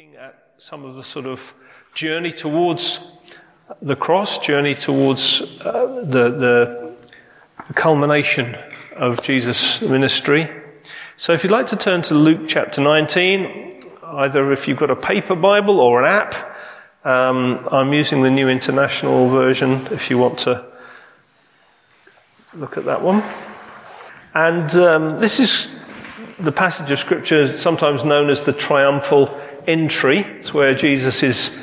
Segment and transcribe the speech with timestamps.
[0.00, 1.52] looking at some of the sort of
[1.92, 3.12] journey towards
[3.82, 6.94] the cross, journey towards uh, the, the
[7.74, 8.56] culmination
[8.96, 10.48] of Jesus' ministry.
[11.16, 14.96] So if you'd like to turn to Luke chapter 19, either if you've got a
[14.96, 16.56] paper Bible or an app,
[17.04, 20.64] um, I'm using the New International Version if you want to
[22.54, 23.22] look at that one.
[24.32, 25.78] And um, this is
[26.38, 29.38] the passage of Scripture sometimes known as the triumphal
[29.70, 30.18] entry.
[30.38, 31.56] It's where Jesus is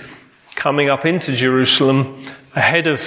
[0.56, 2.22] coming up into Jerusalem
[2.56, 3.02] ahead of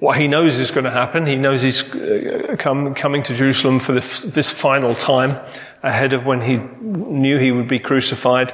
[0.00, 1.26] what he knows is going to happen.
[1.26, 5.38] He knows he's uh, come, coming to Jerusalem for this, this final time,
[5.82, 8.52] ahead of when he knew he would be crucified.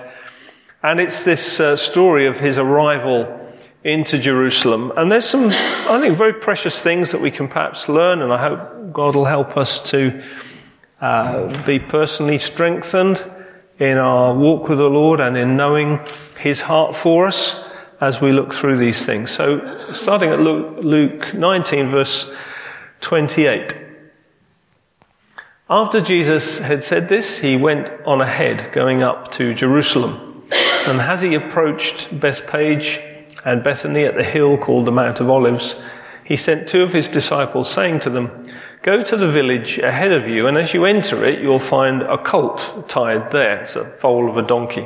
[0.83, 3.43] And it's this uh, story of his arrival
[3.85, 4.93] into Jerusalem.
[4.97, 8.39] And there's some, I think, very precious things that we can perhaps learn, and I
[8.39, 10.23] hope God will help us to
[11.01, 13.25] uh, be personally strengthened
[13.79, 16.01] in our walk with the Lord and in knowing
[16.39, 17.69] His heart for us
[18.01, 19.31] as we look through these things.
[19.31, 22.33] So, starting at Luke, Luke 19, verse
[23.01, 23.75] 28.
[25.69, 30.47] After Jesus had said this, he went on ahead, going up to Jerusalem.
[30.87, 33.01] And as he approached Bethphage
[33.45, 35.83] and Bethany at the hill called the Mount of Olives,
[36.23, 38.45] he sent two of his disciples, saying to them,
[38.87, 42.17] Go to the village ahead of you, and as you enter it, you'll find a
[42.17, 43.63] colt tied there.
[43.63, 44.85] It's a foal of a donkey,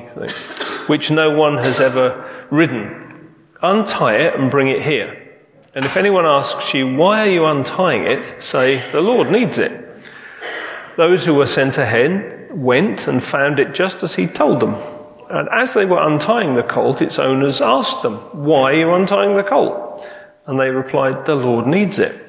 [0.86, 3.34] which no one has ever ridden.
[3.60, 5.38] Untie it and bring it here.
[5.74, 8.42] And if anyone asks you, Why are you untying it?
[8.42, 9.86] say, The Lord needs it.
[10.96, 14.76] Those who were sent ahead went and found it just as he told them.
[15.28, 19.36] And as they were untying the colt, its owners asked them, Why are you untying
[19.36, 20.02] the colt?
[20.46, 22.28] And they replied, The Lord needs it.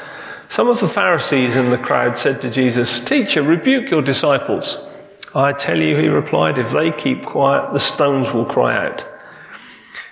[0.51, 4.85] Some of the Pharisees in the crowd said to Jesus, Teacher, rebuke your disciples.
[5.33, 9.05] I tell you, he replied, if they keep quiet, the stones will cry out.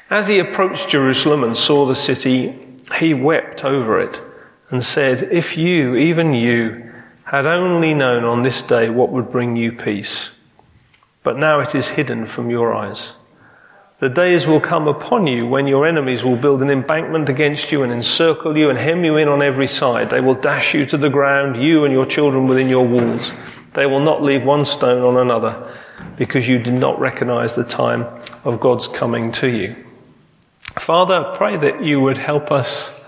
[0.09, 2.57] As he approached Jerusalem and saw the city,
[2.97, 4.22] he wept over it
[4.69, 6.89] and said, If you, even you,
[7.25, 10.31] had only known on this day what would bring you peace,
[11.21, 13.16] but now it is hidden from your eyes.
[14.00, 17.84] The days will come upon you when your enemies will build an embankment against you
[17.84, 20.10] and encircle you and hem you in on every side.
[20.10, 23.34] They will dash you to the ground, you and your children within your walls.
[23.74, 25.78] They will not leave one stone on another
[26.16, 28.06] because you did not recognize the time
[28.46, 29.76] of God's coming to you.
[30.78, 33.06] Father, pray that you would help us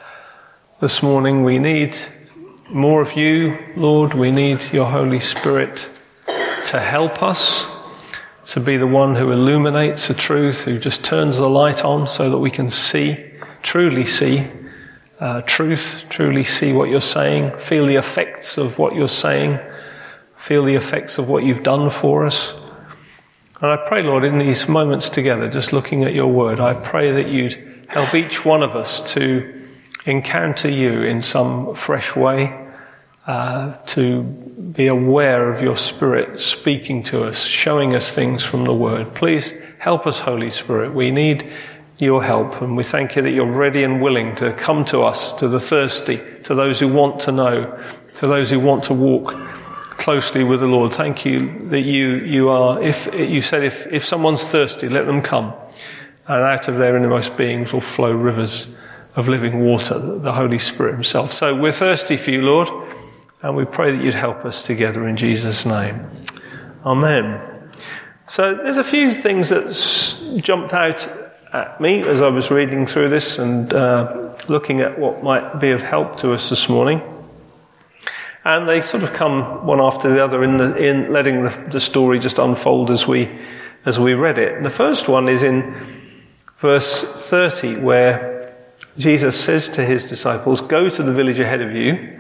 [0.82, 1.46] this morning.
[1.46, 1.96] We need
[2.70, 4.14] more of you, Lord.
[4.14, 5.88] We need your Holy Spirit
[6.66, 7.66] to help us
[8.46, 12.30] to be the one who illuminates the truth, who just turns the light on so
[12.30, 13.32] that we can see,
[13.62, 14.48] truly see
[15.22, 19.60] uh, truth, truly see what you're saying, feel the effects of what you're saying,
[20.36, 22.56] feel the effects of what you've done for us.
[23.62, 27.12] And I pray, Lord, in these moments together, just looking at your word, I pray
[27.12, 29.68] that you'd help each one of us to
[30.06, 32.61] encounter you in some fresh way,
[33.28, 38.74] uh, to be aware of your Spirit speaking to us, showing us things from the
[38.74, 39.14] Word.
[39.14, 40.94] Please help us, Holy Spirit.
[40.94, 41.52] We need
[42.00, 45.34] your help, and we thank you that you're ready and willing to come to us,
[45.34, 47.80] to the thirsty, to those who want to know,
[48.16, 49.34] to those who want to walk
[49.98, 50.92] closely with the Lord.
[50.92, 55.22] Thank you that you, you are, if you said, if, if someone's thirsty, let them
[55.22, 55.54] come,
[56.28, 58.76] and out of their innermost beings will flow rivers
[59.16, 61.32] of living water, the Holy Spirit Himself.
[61.32, 62.68] So we're thirsty for you, Lord.
[63.44, 66.08] And we pray that you'd help us together in Jesus' name.
[66.86, 67.70] Amen.
[68.28, 71.08] So there's a few things that jumped out
[71.52, 75.72] at me as I was reading through this and uh, looking at what might be
[75.72, 77.02] of help to us this morning.
[78.46, 81.80] And they sort of come one after the other in, the, in letting the, the
[81.80, 83.30] story just unfold as we,
[83.86, 84.54] as we read it.
[84.54, 85.76] And the first one is in
[86.60, 88.56] verse 30, where
[88.98, 92.20] Jesus says to his disciples, Go to the village ahead of you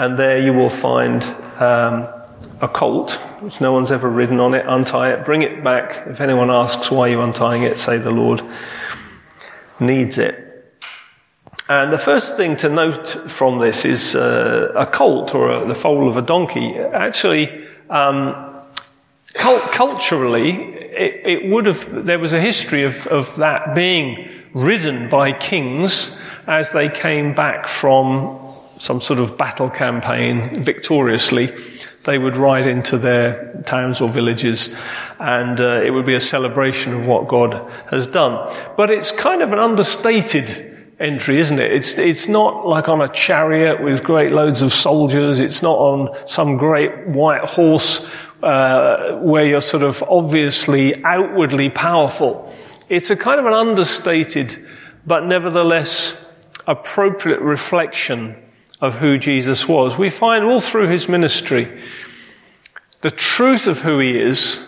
[0.00, 1.22] and there you will find
[1.60, 2.08] um,
[2.62, 4.64] a colt, which no one's ever ridden on it.
[4.66, 6.06] Untie it, bring it back.
[6.06, 8.42] If anyone asks why you're untying it, say the Lord
[9.78, 10.72] needs it.
[11.68, 15.74] And the first thing to note from this is uh, a colt or a, the
[15.74, 16.78] foal of a donkey.
[16.78, 18.56] Actually, um,
[19.34, 25.10] cult- culturally, it, it would have, there was a history of, of that being ridden
[25.10, 28.49] by kings as they came back from
[28.80, 31.54] some sort of battle campaign victoriously.
[32.04, 34.74] They would ride into their towns or villages
[35.18, 38.50] and uh, it would be a celebration of what God has done.
[38.78, 41.72] But it's kind of an understated entry, isn't it?
[41.72, 45.40] It's, it's not like on a chariot with great loads of soldiers.
[45.40, 48.10] It's not on some great white horse
[48.42, 52.50] uh, where you're sort of obviously outwardly powerful.
[52.88, 54.66] It's a kind of an understated,
[55.06, 56.32] but nevertheless
[56.66, 58.36] appropriate reflection
[58.80, 59.98] of who Jesus was.
[59.98, 61.82] We find all through his ministry
[63.02, 64.66] the truth of who he is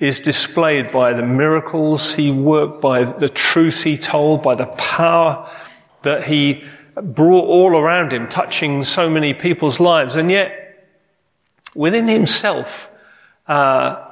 [0.00, 5.50] is displayed by the miracles he worked, by the truth he told, by the power
[6.02, 6.64] that he
[6.96, 10.16] brought all around him, touching so many people's lives.
[10.16, 10.86] And yet,
[11.74, 12.90] within himself,
[13.46, 14.10] uh,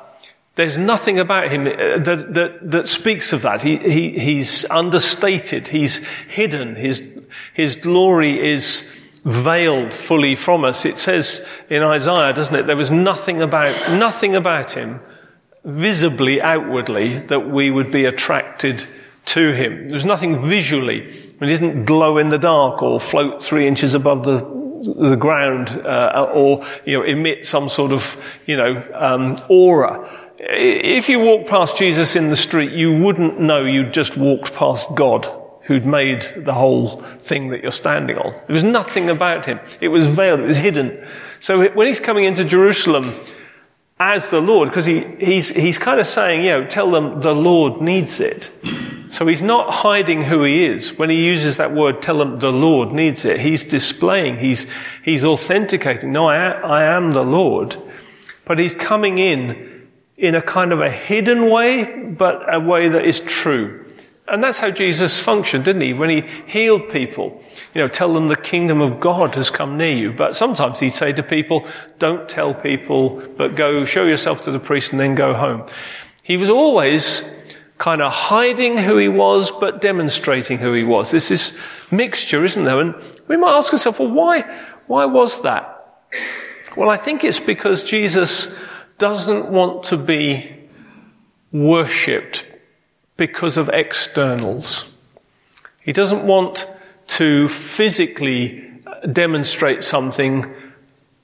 [0.54, 3.62] there's nothing about him uh, that, that, that speaks of that.
[3.62, 5.68] He, he, he's understated.
[5.68, 6.76] He's hidden.
[6.76, 7.08] His,
[7.54, 10.84] his glory is veiled fully from us.
[10.84, 12.66] It says in Isaiah, doesn't it?
[12.66, 15.00] There was nothing about, nothing about him
[15.64, 18.84] visibly, outwardly, that we would be attracted
[19.24, 19.88] to him.
[19.88, 21.10] There was nothing visually.
[21.12, 26.28] He didn't glow in the dark or float three inches above the the ground uh,
[26.34, 30.08] or you know emit some sort of you know um, aura.
[30.38, 34.88] If you walked past Jesus in the street, you wouldn't know you'd just walked past
[34.96, 35.30] God,
[35.64, 38.32] who'd made the whole thing that you're standing on.
[38.46, 39.60] There was nothing about him.
[39.80, 40.40] It was veiled.
[40.40, 41.06] It was hidden.
[41.40, 43.14] So when he's coming into Jerusalem,
[44.00, 47.34] as the Lord, because he, he's, he's kind of saying, you know, tell them the
[47.34, 48.50] Lord needs it.
[49.08, 50.98] So he's not hiding who he is.
[50.98, 54.66] When he uses that word, tell them the Lord needs it, he's displaying, he's,
[55.04, 57.76] he's authenticating, no, I, I am the Lord.
[58.44, 63.04] But he's coming in in a kind of a hidden way, but a way that
[63.04, 63.81] is true.
[64.28, 65.92] And that's how Jesus functioned, didn't he?
[65.92, 67.42] When he healed people,
[67.74, 70.12] you know, tell them the kingdom of God has come near you.
[70.12, 71.66] But sometimes he'd say to people,
[71.98, 75.66] don't tell people, but go show yourself to the priest and then go home.
[76.22, 77.36] He was always
[77.78, 81.10] kind of hiding who he was, but demonstrating who he was.
[81.10, 81.58] This is
[81.90, 82.80] mixture, isn't there?
[82.80, 82.94] And
[83.26, 84.42] we might ask ourselves, well, why,
[84.86, 86.08] why was that?
[86.76, 88.54] Well, I think it's because Jesus
[88.98, 90.48] doesn't want to be
[91.50, 92.46] worshipped
[93.16, 94.88] because of externals.
[95.80, 96.68] He doesn't want
[97.08, 98.72] to physically
[99.10, 100.52] demonstrate something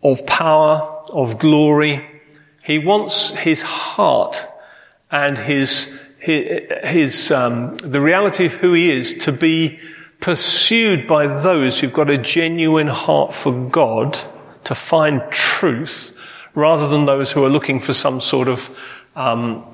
[0.03, 0.81] of power,
[1.11, 2.05] of glory.
[2.63, 4.47] He wants his heart
[5.11, 9.79] and his, his, his um, the reality of who he is to be
[10.21, 14.19] pursued by those who've got a genuine heart for God
[14.65, 16.17] to find truth
[16.55, 18.69] rather than those who are looking for some sort of
[19.15, 19.65] um,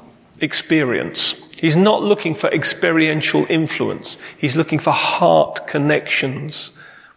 [0.40, 1.48] experience.
[1.60, 4.18] He's not looking for experiential influence.
[4.36, 6.70] He's looking for heart connections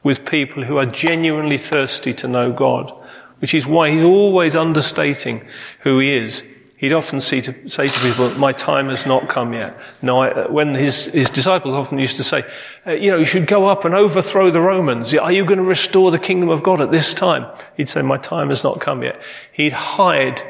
[0.03, 2.93] with people who are genuinely thirsty to know God,
[3.39, 5.45] which is why he's always understating
[5.81, 6.43] who he is.
[6.77, 9.75] He'd often say to, say to people, my time has not come yet.
[10.03, 12.45] No, when his, his disciples often used to say,
[12.85, 15.13] uh, you know, you should go up and overthrow the Romans.
[15.15, 17.51] Are you going to restore the kingdom of God at this time?
[17.77, 19.19] He'd say, my time has not come yet.
[19.51, 20.41] He'd hide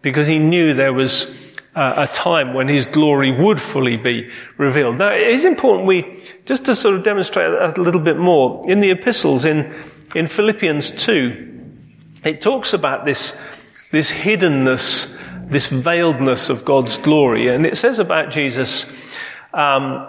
[0.00, 1.36] because he knew there was
[1.74, 4.98] uh, a time when his glory would fully be revealed.
[4.98, 8.80] Now, it is important we, just to sort of demonstrate a little bit more, in
[8.80, 9.74] the epistles, in,
[10.14, 11.50] in Philippians 2,
[12.24, 13.38] it talks about this,
[13.90, 15.18] this hiddenness,
[15.50, 17.48] this veiledness of God's glory.
[17.48, 18.86] And it says about Jesus,
[19.52, 20.06] um,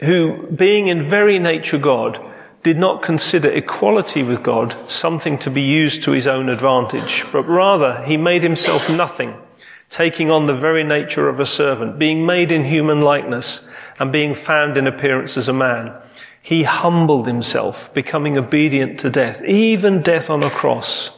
[0.00, 2.24] who, being in very nature God,
[2.62, 7.42] did not consider equality with God something to be used to his own advantage, but
[7.44, 9.34] rather he made himself nothing
[9.90, 13.62] taking on the very nature of a servant, being made in human likeness,
[13.98, 15.94] and being found in appearance as a man.
[16.42, 21.10] He humbled himself, becoming obedient to death, even death on a cross.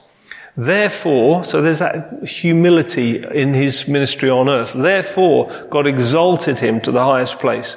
[0.56, 4.72] Therefore, so there's that humility in his ministry on earth.
[4.72, 7.76] Therefore, God exalted him to the highest place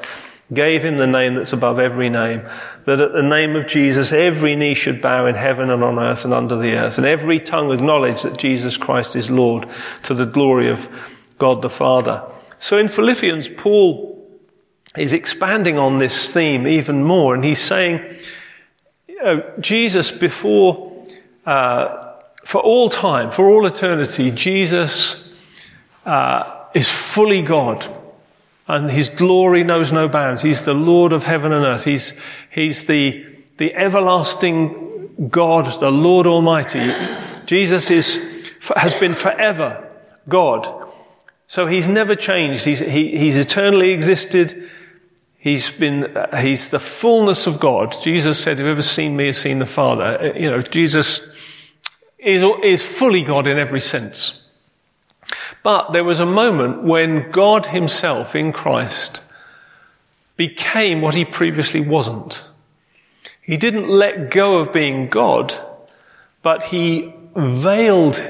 [0.53, 2.41] gave him the name that's above every name,
[2.85, 6.25] that at the name of Jesus every knee should bow in heaven and on earth
[6.25, 9.67] and under the earth, and every tongue acknowledge that Jesus Christ is Lord
[10.03, 10.87] to the glory of
[11.39, 12.23] God the Father.
[12.59, 14.11] So in Philippians, Paul
[14.97, 18.01] is expanding on this theme even more, and he's saying,
[19.07, 21.05] you know, Jesus before,
[21.45, 22.13] uh,
[22.45, 25.33] for all time, for all eternity, Jesus
[26.05, 28.02] uh, is fully God
[28.67, 30.41] and his glory knows no bounds.
[30.41, 31.83] He's the Lord of heaven and earth.
[31.83, 32.13] He's,
[32.49, 33.25] he's the,
[33.57, 36.93] the everlasting God, the Lord Almighty.
[37.45, 39.89] Jesus is, has been forever
[40.29, 40.91] God.
[41.47, 42.63] So he's never changed.
[42.63, 44.69] He's, he, he's eternally existed.
[45.37, 47.95] He's been, uh, he's the fullness of God.
[48.01, 50.03] Jesus said, whoever's seen me has seen the Father.
[50.03, 51.19] Uh, you know, Jesus
[52.17, 54.42] is, is fully God in every sense.
[55.63, 59.21] But there was a moment when God himself in Christ
[60.35, 62.43] became what he previously wasn't.
[63.41, 65.53] He didn't let go of being God,
[66.41, 68.21] but he veiled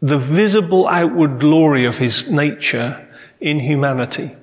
[0.00, 3.08] the visible outward glory of his nature
[3.40, 4.34] in humanity.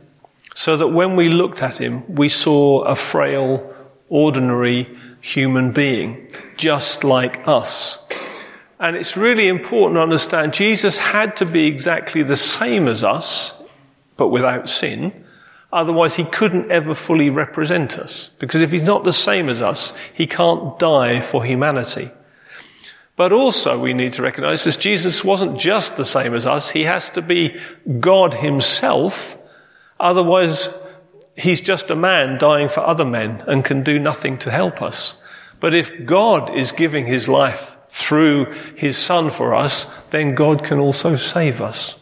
[0.55, 3.73] So that when we looked at him, we saw a frail,
[4.09, 7.99] ordinary human being, just like us.
[8.79, 13.61] And it's really important to understand Jesus had to be exactly the same as us,
[14.15, 15.25] but without sin.
[15.71, 18.29] Otherwise, he couldn't ever fully represent us.
[18.39, 22.09] Because if he's not the same as us, he can't die for humanity.
[23.17, 26.69] But also we need to recognize that Jesus wasn't just the same as us.
[26.69, 27.59] He has to be
[27.99, 29.37] God himself.
[29.99, 30.69] Otherwise,
[31.35, 35.21] he's just a man dying for other men and can do nothing to help us.
[35.59, 40.79] But if God is giving his life through his son for us, then God can
[40.79, 41.99] also save us.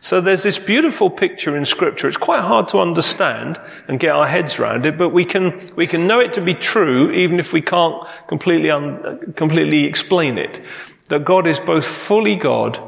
[0.00, 2.08] So there's this beautiful picture in scripture.
[2.08, 5.86] It's quite hard to understand and get our heads around it, but we can, we
[5.86, 10.60] can know it to be true even if we can't completely, un, completely explain it.
[11.08, 12.78] That God is both fully God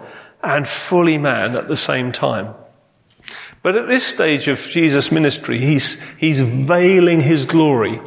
[0.43, 2.55] and fully man at the same time.
[3.63, 7.99] But at this stage of Jesus' ministry, he's, he's veiling his glory.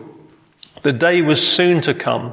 [0.83, 2.31] The day was soon to come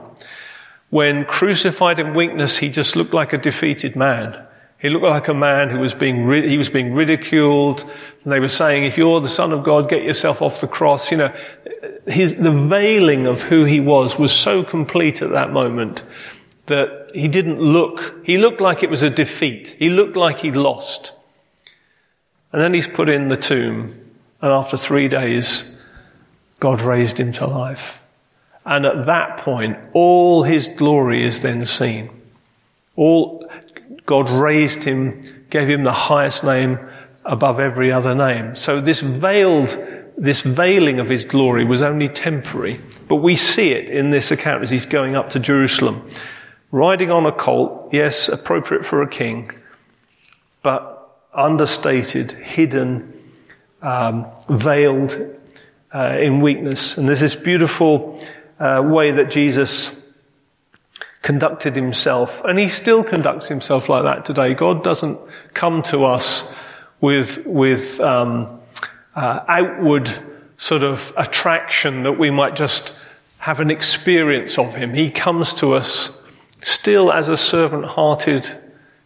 [0.91, 4.47] when crucified in weakness, he just looked like a defeated man.
[4.79, 7.83] He looked like a man who was being, he was being ridiculed.
[8.23, 11.11] And they were saying, if you're the son of God, get yourself off the cross.
[11.11, 11.35] You know,
[12.07, 16.05] his, the veiling of who he was was so complete at that moment
[16.67, 19.75] that he didn't look, he looked like it was a defeat.
[19.79, 21.13] He looked like he'd lost.
[22.53, 23.99] And then he's put in the tomb.
[24.41, 25.77] And after three days,
[26.61, 28.01] God raised him to life.
[28.67, 32.11] And at that point, all his glory is then seen.
[32.97, 33.49] All,
[34.07, 36.79] God raised him, gave him the highest name
[37.25, 38.57] above every other name.
[38.57, 39.69] So this veiled,
[40.19, 42.81] this veiling of his glory was only temporary.
[43.09, 46.09] But we see it in this account as he's going up to Jerusalem.
[46.73, 49.53] Riding on a colt, yes, appropriate for a king,
[50.65, 53.13] but understated, hidden,
[53.81, 55.17] um, veiled
[55.95, 56.99] uh, in weakness.
[56.99, 58.21] And there's this beautiful
[58.59, 59.95] uh, way that Jesus
[61.23, 64.55] conducted himself, and he still conducts himself like that today.
[64.55, 65.19] God doesn't
[65.55, 66.55] come to us
[67.01, 68.61] with with um,
[69.15, 70.11] uh, outward
[70.57, 72.95] sort of attraction that we might just
[73.39, 74.95] have an experience of him.
[74.95, 76.27] He comes to us
[76.63, 78.51] still as a servant-hearted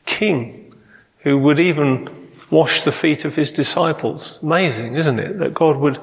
[0.07, 0.75] king
[1.19, 2.09] who would even
[2.51, 4.39] wash the feet of his disciples.
[4.43, 5.39] Amazing, isn't it?
[5.39, 6.01] That God would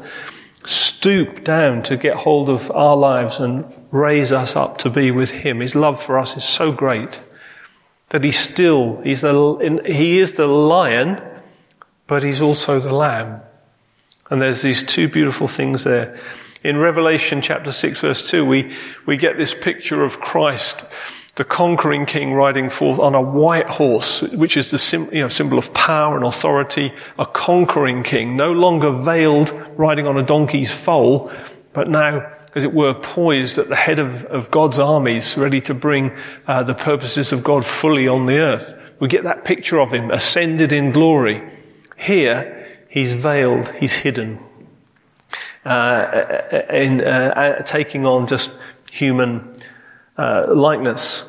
[0.68, 5.32] stoop down to get hold of our lives and raise us up to be with
[5.32, 5.60] Him.
[5.60, 7.22] His love for us is so great
[8.10, 11.22] that He's still, He's the, He is the lion,
[12.06, 13.42] but He's also the lamb.
[14.30, 16.20] And there's these two beautiful things there.
[16.64, 20.86] In Revelation chapter 6 verse 2, we, we get this picture of Christ
[21.38, 25.28] the conquering king riding forth on a white horse, which is the sim, you know,
[25.28, 30.74] symbol of power and authority, a conquering king, no longer veiled riding on a donkey's
[30.74, 31.32] foal,
[31.74, 35.76] but now, as it were, poised at the head of, of God's armies, ready to
[35.76, 36.12] bring
[36.48, 38.74] uh, the purposes of God fully on the earth.
[39.00, 41.48] We get that picture of him ascended in glory.
[41.98, 44.40] Here, he's veiled, he's hidden,
[45.66, 48.50] uh, in uh, taking on just
[48.92, 49.56] human
[50.18, 51.28] uh, likeness.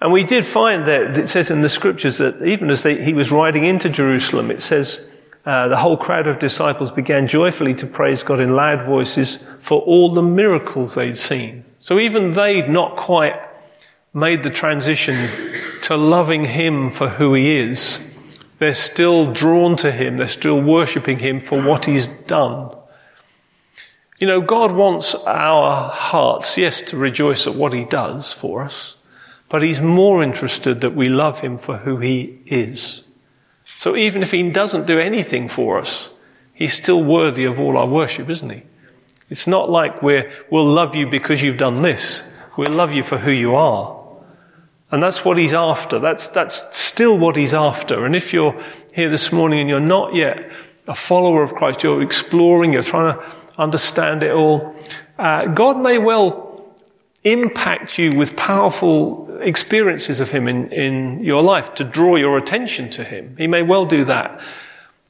[0.00, 3.14] And we did find that it says in the scriptures that even as they, he
[3.14, 5.08] was riding into Jerusalem, it says
[5.46, 9.80] uh, the whole crowd of disciples began joyfully to praise God in loud voices for
[9.82, 11.64] all the miracles they'd seen.
[11.78, 13.34] So even they'd not quite
[14.14, 15.28] made the transition
[15.82, 18.10] to loving Him for who He is.
[18.58, 20.16] They're still drawn to Him.
[20.16, 22.74] They're still worshipping Him for what He's done.
[24.18, 28.96] You know, God wants our hearts, yes, to rejoice at what He does for us,
[29.48, 33.02] but He's more interested that we love Him for who He is.
[33.76, 36.10] So even if He doesn't do anything for us,
[36.52, 38.62] He's still worthy of all our worship, isn't He?
[39.30, 42.22] It's not like we're, we'll love you because you've done this.
[42.56, 44.00] We'll love you for who you are.
[44.90, 45.98] And that's what he's after.
[45.98, 48.06] That's, that's still what he's after.
[48.06, 48.56] And if you're
[48.94, 50.52] here this morning and you're not yet
[50.86, 54.76] a follower of Christ, you're exploring, you're trying to understand it all.
[55.18, 56.74] Uh, God may well
[57.22, 62.90] impact you with powerful experiences of Him in, in your life to draw your attention
[62.90, 63.36] to Him.
[63.36, 64.40] He may well do that.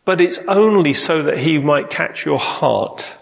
[0.04, 3.16] But it's only so that He might catch your heart,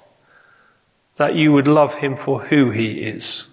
[1.17, 3.47] that you would love Him for who He is.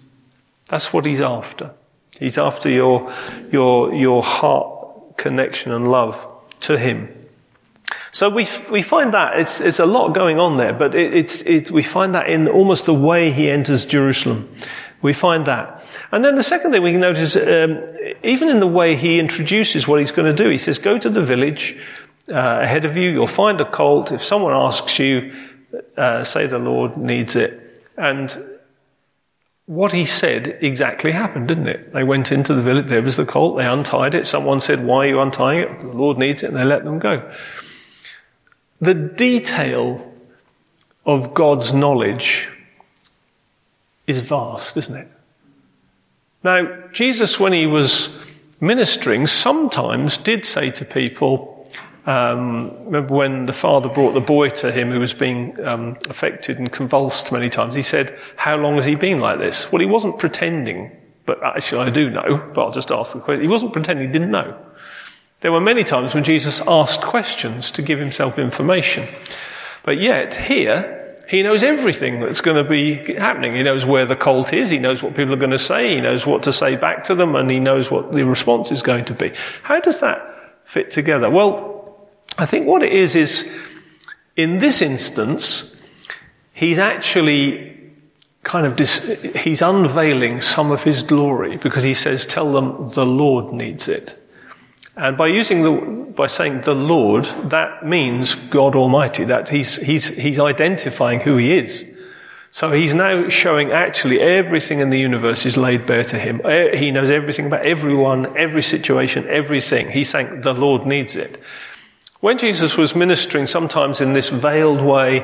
[0.66, 1.70] That's what He's after.
[2.18, 3.14] He's after your,
[3.50, 6.26] your, your heart connection and love
[6.60, 7.19] to Him.
[8.12, 11.42] So we, we find that it's, it's a lot going on there, but it, it's,
[11.42, 14.52] it, we find that in almost the way he enters Jerusalem.
[15.02, 15.84] We find that.
[16.12, 17.82] And then the second thing we can notice, um,
[18.22, 21.08] even in the way he introduces what he's going to do, he says, go to
[21.08, 21.78] the village
[22.28, 24.12] uh, ahead of you, you'll find a colt.
[24.12, 25.32] If someone asks you,
[25.96, 27.82] uh, say the Lord needs it.
[27.96, 28.58] And
[29.66, 31.92] what he said exactly happened, didn't it?
[31.92, 34.26] They went into the village, there was the colt, they untied it.
[34.26, 35.80] Someone said, why are you untying it?
[35.80, 37.32] The Lord needs it, and they let them go.
[38.80, 40.12] The detail
[41.04, 42.48] of God's knowledge
[44.06, 45.08] is vast, isn't it?
[46.42, 48.16] Now, Jesus, when he was
[48.60, 51.66] ministering, sometimes did say to people,
[52.06, 56.58] um, remember when the father brought the boy to him who was being um, affected
[56.58, 59.70] and convulsed many times, he said, How long has he been like this?
[59.70, 60.90] Well, he wasn't pretending,
[61.26, 63.42] but actually I do know, but I'll just ask the question.
[63.42, 64.56] He wasn't pretending he didn't know.
[65.40, 69.06] There were many times when Jesus asked questions to give himself information.
[69.84, 73.54] But yet, here, he knows everything that's going to be happening.
[73.54, 74.68] He knows where the cult is.
[74.68, 75.94] He knows what people are going to say.
[75.94, 78.82] He knows what to say back to them and he knows what the response is
[78.82, 79.32] going to be.
[79.62, 80.20] How does that
[80.64, 81.30] fit together?
[81.30, 83.50] Well, I think what it is is,
[84.36, 85.80] in this instance,
[86.52, 87.80] he's actually
[88.42, 93.06] kind of, dis- he's unveiling some of his glory because he says, tell them the
[93.06, 94.19] Lord needs it.
[95.00, 95.72] And by using the,
[96.14, 99.24] by saying the Lord, that means God Almighty.
[99.24, 101.86] That he's, he's, he's identifying who he is.
[102.50, 106.42] So he's now showing actually everything in the universe is laid bare to him.
[106.44, 109.88] Eh, he knows everything about everyone, every situation, everything.
[109.88, 111.40] He's saying the Lord needs it.
[112.20, 115.20] When Jesus was ministering, sometimes in this veiled way,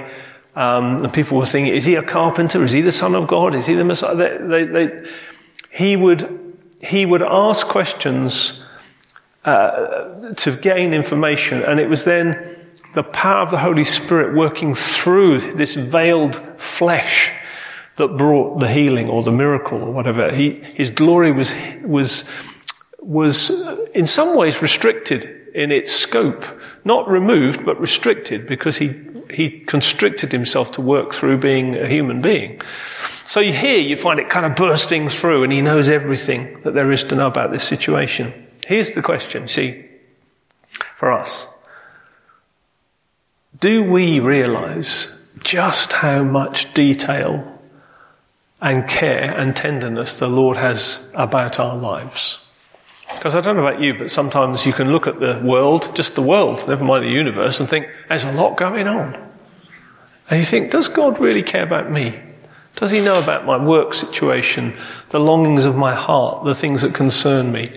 [0.55, 2.65] um, and people were thinking, is he a carpenter?
[2.65, 3.55] Is he the son of God?
[3.55, 4.15] Is he the Messiah?
[4.15, 5.11] They, they, they,
[5.71, 8.63] he would, he would ask questions
[9.47, 11.63] to gain information.
[11.63, 17.31] And it was then the power of the Holy Spirit working through this veiled flesh
[17.97, 20.35] that brought the healing or the miracle or whatever.
[20.35, 22.25] He, his glory was, was,
[22.99, 23.51] was
[23.95, 26.45] in some ways restricted in its scope.
[26.85, 28.95] Not removed, but restricted because he,
[29.31, 32.61] he constricted himself to work through being a human being.
[33.25, 36.91] So here you find it kind of bursting through and he knows everything that there
[36.93, 38.46] is to know about this situation.
[38.67, 39.85] Here's the question, see,
[40.97, 41.47] for us.
[43.61, 47.63] Do we realize just how much detail
[48.61, 52.45] and care and tenderness the Lord has about our lives?
[53.15, 56.17] Because I don't know about you, but sometimes you can look at the world, just
[56.17, 59.15] the world, never mind the universe, and think, there's a lot going on.
[60.29, 62.19] And you think, does God really care about me?
[62.75, 64.77] Does he know about my work situation,
[65.11, 67.71] the longings of my heart, the things that concern me?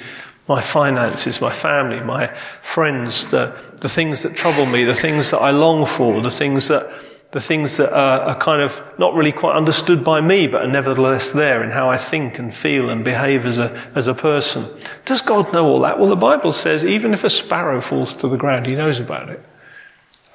[0.50, 5.38] My finances, my family, my friends, the, the things that trouble me, the things that
[5.38, 6.92] I long for, the things that,
[7.32, 10.68] the things that are, are, kind of not really quite understood by me, but are
[10.68, 14.66] nevertheless there in how I think and feel and behave as a, as a person.
[15.06, 16.00] Does God know all that?
[16.00, 19.30] Well, the Bible says even if a sparrow falls to the ground, he knows about
[19.30, 19.46] it.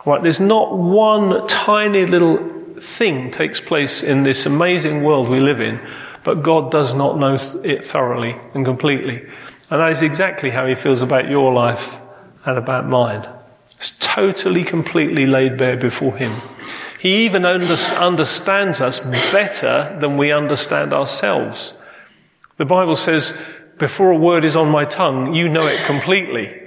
[0.06, 0.22] Right?
[0.22, 2.38] There's not one tiny little
[2.78, 5.80] thing takes place in this amazing world we live in,
[6.22, 9.26] but God does not know it thoroughly and completely.
[9.70, 11.98] And that is exactly how he feels about your life
[12.44, 13.26] and about mine.
[13.76, 16.32] It's totally, completely laid bare before him.
[17.00, 18.98] He even understands us
[19.32, 21.76] better than we understand ourselves.
[22.56, 23.40] The Bible says,
[23.78, 26.60] before a word is on my tongue, you know it completely.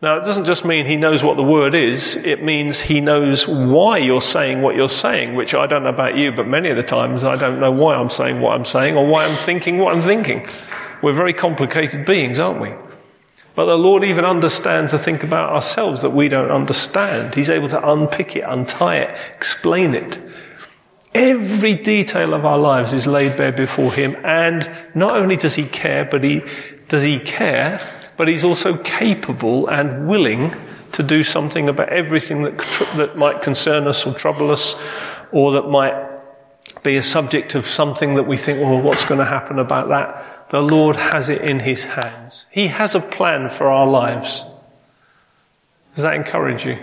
[0.00, 3.46] Now, it doesn't just mean he knows what the word is, it means he knows
[3.46, 6.76] why you're saying what you're saying, which I don't know about you, but many of
[6.76, 9.78] the times I don't know why I'm saying what I'm saying or why I'm thinking
[9.78, 10.44] what I'm thinking.
[11.02, 12.72] We're very complicated beings, aren't we?
[13.54, 17.34] But the Lord even understands the thing about ourselves that we don't understand.
[17.34, 20.18] He's able to unpick it, untie it, explain it.
[21.14, 25.66] Every detail of our lives is laid bare before Him, and not only does He
[25.66, 26.42] care, but He
[26.88, 27.80] does He care,
[28.16, 30.54] but He's also capable and willing
[30.92, 32.58] to do something about everything that
[32.96, 34.80] that might concern us or trouble us,
[35.30, 35.94] or that might
[36.82, 40.41] be a subject of something that we think, well, what's going to happen about that?
[40.52, 42.44] The Lord has it in His hands.
[42.50, 44.44] He has a plan for our lives.
[45.94, 46.76] Does that encourage you?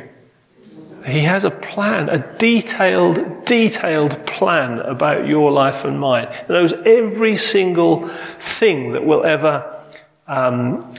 [1.06, 6.28] He has a plan, a detailed, detailed plan about your life and mine.
[6.48, 8.08] He knows every single
[8.40, 9.84] thing that will ever
[10.28, 10.96] um,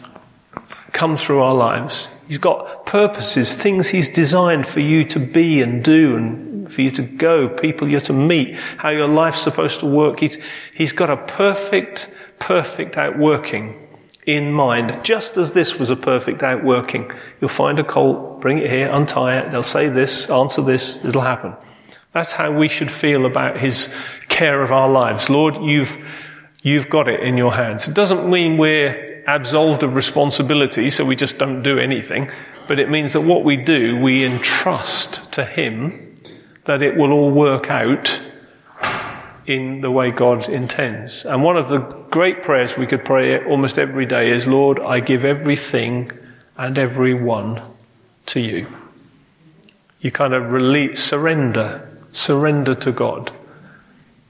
[0.93, 2.09] come through our lives.
[2.29, 6.93] He's got purposes, things He's designed for you to be and do and for you
[6.93, 10.21] to go, people you're to meet, how your life's supposed to work.
[10.21, 10.39] He's,
[10.73, 13.87] he's got a perfect, perfect outworking
[14.27, 17.11] in mind, just as this was a perfect outworking.
[17.41, 21.23] You'll find a colt, bring it here, untie it, they'll say this, answer this, it'll
[21.23, 21.55] happen.
[22.13, 23.95] That's how we should feel about His
[24.29, 25.31] care of our lives.
[25.31, 25.97] Lord, you've,
[26.63, 27.89] you've got it in your hands.
[27.89, 32.31] It doesn't mean we're absolved of responsibility, so we just don't do anything,
[32.69, 36.17] but it means that what we do, we entrust to Him
[36.65, 38.21] that it will all work out
[39.51, 41.25] in the way God intends.
[41.25, 41.79] And one of the
[42.11, 46.13] great prayers we could pray almost every day is, Lord, I give everything
[46.57, 47.61] and everyone
[48.27, 48.69] to you.
[50.01, 53.33] You kind of release, surrender, surrender to God.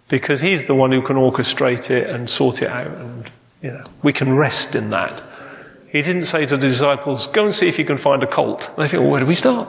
[0.09, 2.87] Because He's the one who can orchestrate it and sort it out.
[2.87, 3.31] And,
[3.61, 5.23] you know, we can rest in that.
[5.93, 8.71] He didn't say to the disciples, go and see if you can find a colt.
[8.71, 9.69] And they think, well, where do we start?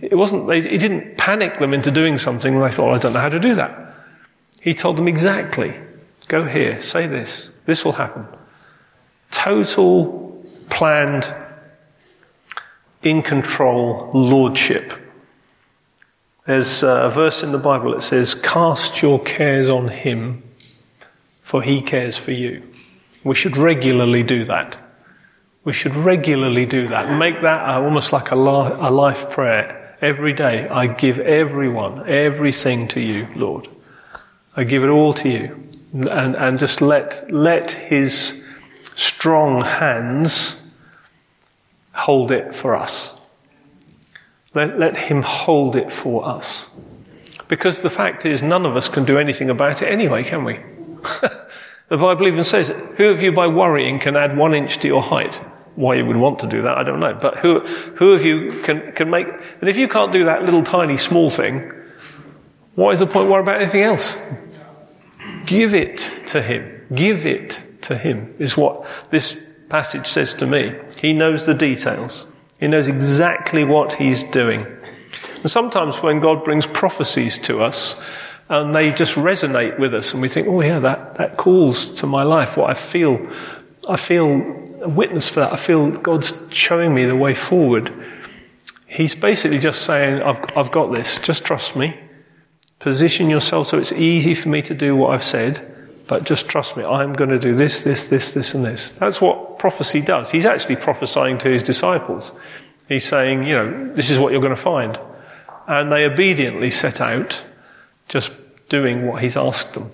[0.00, 3.12] It wasn't, they, he didn't panic them into doing something and they thought, I don't
[3.12, 3.93] know how to do that.
[4.64, 5.74] He told them exactly
[6.26, 8.26] go here, say this, this will happen.
[9.30, 11.32] Total, planned,
[13.02, 14.94] in control lordship.
[16.46, 20.42] There's uh, a verse in the Bible that says, Cast your cares on him,
[21.42, 22.62] for he cares for you.
[23.22, 24.78] We should regularly do that.
[25.64, 27.18] We should regularly do that.
[27.18, 29.96] Make that almost like a life prayer.
[30.00, 33.68] Every day, I give everyone, everything to you, Lord.
[34.56, 35.68] I give it all to you.
[35.92, 38.44] And, and just let, let his
[38.94, 40.60] strong hands
[41.92, 43.20] hold it for us.
[44.54, 46.68] Let, let him hold it for us.
[47.48, 50.54] Because the fact is, none of us can do anything about it anyway, can we?
[51.88, 55.02] the Bible even says, Who of you by worrying can add one inch to your
[55.02, 55.36] height?
[55.76, 57.14] Why you would want to do that, I don't know.
[57.14, 59.26] But who, who of you can, can make,
[59.60, 61.72] and if you can't do that little tiny small thing,
[62.74, 64.16] what is the point worry about anything else?
[65.46, 66.86] Give it to Him.
[66.94, 70.74] Give it to Him is what this passage says to me.
[71.00, 72.26] He knows the details.
[72.58, 74.66] He knows exactly what He's doing.
[75.42, 78.00] And sometimes when God brings prophecies to us,
[78.48, 82.06] and they just resonate with us, and we think, oh yeah, that, that calls to
[82.06, 82.56] my life.
[82.56, 83.26] What I feel,
[83.88, 84.40] I feel
[84.82, 85.52] a witness for that.
[85.52, 87.92] I feel God's showing me the way forward.
[88.86, 91.18] He's basically just saying, I've, I've got this.
[91.20, 91.98] Just trust me.
[92.84, 95.74] Position yourself so it's easy for me to do what I've said,
[96.06, 98.90] but just trust me, I'm going to do this, this, this, this, and this.
[98.90, 100.30] That's what prophecy does.
[100.30, 102.34] He's actually prophesying to his disciples.
[102.86, 105.00] He's saying, you know, this is what you're going to find.
[105.66, 107.42] And they obediently set out,
[108.08, 108.32] just
[108.68, 109.90] doing what he's asked them.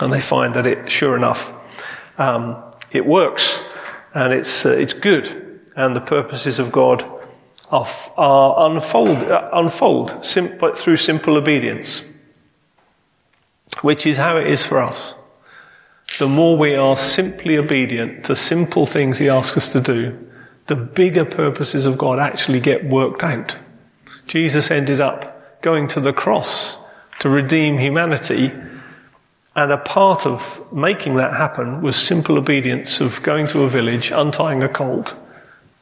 [0.00, 1.52] And they find that it, sure enough,
[2.16, 2.56] um,
[2.92, 3.62] it works
[4.14, 5.60] and it's, uh, it's good.
[5.76, 7.04] And the purposes of God
[7.70, 12.02] are, are unfold, uh, unfold through simple obedience,
[13.82, 15.14] which is how it is for us.
[16.18, 20.18] The more we are simply obedient to simple things He asks us to do,
[20.66, 23.56] the bigger purposes of God actually get worked out.
[24.26, 26.78] Jesus ended up going to the cross
[27.20, 28.52] to redeem humanity,
[29.56, 34.10] and a part of making that happen was simple obedience of going to a village,
[34.10, 35.14] untying a colt,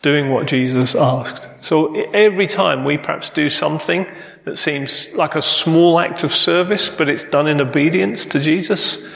[0.02, 1.48] doing what Jesus asked.
[1.60, 4.06] So every time we perhaps do something
[4.44, 9.06] that seems like a small act of service, but it's done in obedience to Jesus,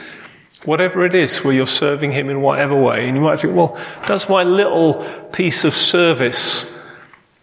[0.64, 3.79] whatever it is where you're serving Him in whatever way, and you might think, well,
[4.07, 6.71] does my little piece of service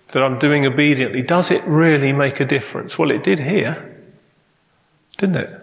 [0.10, 2.97] that I'm doing obediently, does it really make a difference?
[2.97, 3.95] Well, it did here,
[5.17, 5.62] didn't it?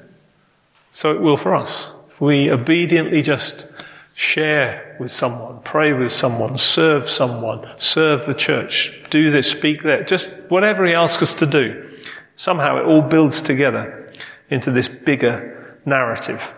[0.93, 1.93] So it will for us.
[2.09, 3.71] If we obediently just
[4.17, 10.09] share with someone, pray with someone, serve someone, serve the church, do this, speak that,
[10.09, 11.87] just whatever he asks us to do.
[12.35, 14.11] Somehow it all builds together
[14.49, 16.55] into this bigger narrative.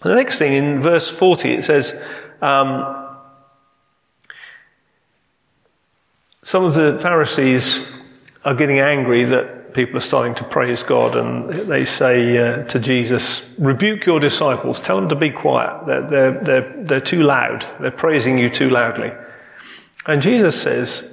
[0.00, 2.00] The next thing in verse 40 it says,
[2.40, 3.14] um,
[6.42, 7.92] some of the Pharisees
[8.42, 12.78] are getting angry that people are starting to praise God and they say uh, to
[12.78, 15.86] Jesus, rebuke your disciples, tell them to be quiet.
[15.86, 17.66] They're, they're, they're, they're too loud.
[17.80, 19.12] They're praising you too loudly.
[20.06, 21.10] And Jesus says,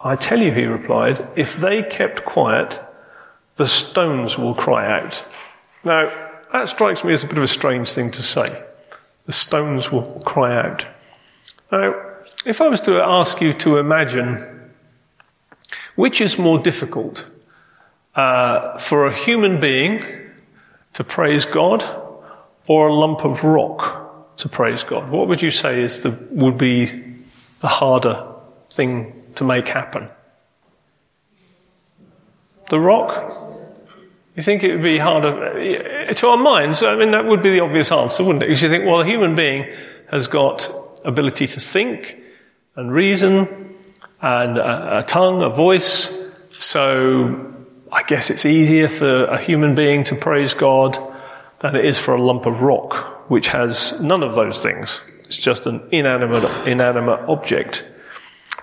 [0.00, 2.80] I tell you, he replied, if they kept quiet,
[3.56, 5.22] the stones will cry out.
[5.84, 8.64] Now, that strikes me as a bit of a strange thing to say.
[9.26, 10.86] The stones will cry out.
[11.70, 11.94] Now,
[12.44, 14.52] if I was to ask you to imagine
[15.94, 17.24] Which is more difficult?
[18.14, 20.04] Uh, for a human being
[20.92, 21.82] to praise God
[22.66, 25.10] or a lump of rock to praise God?
[25.10, 26.86] What would you say is the, would be
[27.60, 28.26] the harder
[28.70, 30.10] thing to make happen?
[32.68, 33.32] The rock?
[34.36, 36.12] You think it would be harder?
[36.12, 38.48] To our minds, I mean, that would be the obvious answer, wouldn't it?
[38.48, 39.66] Because you think, well, a human being
[40.10, 40.70] has got
[41.04, 42.18] ability to think
[42.76, 43.74] and reason
[44.20, 46.12] and a, a tongue, a voice.
[46.58, 47.51] So
[47.92, 50.98] I guess it's easier for a human being to praise God
[51.58, 55.02] than it is for a lump of rock, which has none of those things.
[55.24, 57.84] It's just an inanimate, inanimate object.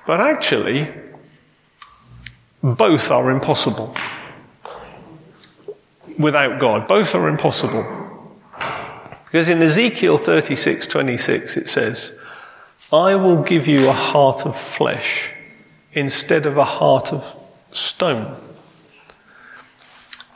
[0.07, 0.91] But actually,
[2.63, 3.95] both are impossible
[6.17, 6.87] without God.
[6.87, 7.85] Both are impossible.
[9.25, 12.17] Because in Ezekiel 36 26 it says,
[12.91, 15.29] I will give you a heart of flesh
[15.93, 17.23] instead of a heart of
[17.71, 18.35] stone.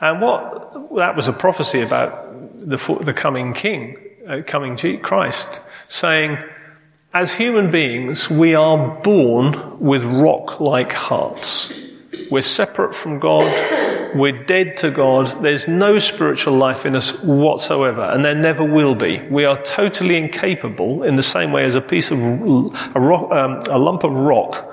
[0.04, 3.96] And what that was a prophecy about the, the coming King,
[4.28, 6.36] uh, coming Christ, saying,
[7.14, 11.72] as human beings, we are born with rock like hearts.
[12.30, 13.44] We're separate from God.
[14.14, 15.42] We're dead to God.
[15.42, 19.22] There's no spiritual life in us whatsoever, and there never will be.
[19.30, 23.60] We are totally incapable, in the same way as a piece of a, rock, um,
[23.70, 24.70] a lump of rock